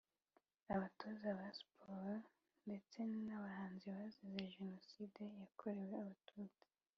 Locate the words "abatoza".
0.73-1.27